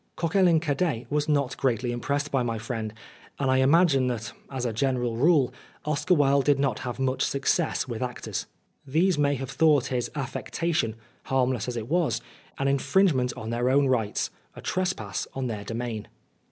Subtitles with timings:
[0.15, 2.91] Coquelin cadet was not greatly impressed by my friend,
[3.37, 5.53] and I imagine that, as a general rule,
[5.85, 8.47] Oscar Wilde did not have much success with actors.
[8.83, 10.95] These may have thought his affectation,
[11.25, 12.19] harmless as it was,
[12.57, 16.07] an infringement on their own rights a trespass on their domain.